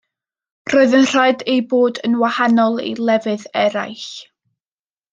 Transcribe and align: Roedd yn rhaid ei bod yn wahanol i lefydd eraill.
Roedd 0.71 0.95
yn 0.99 1.05
rhaid 1.11 1.43
ei 1.53 1.59
bod 1.75 2.01
yn 2.09 2.17
wahanol 2.23 2.83
i 2.89 2.97
lefydd 3.11 3.49
eraill. 3.69 4.13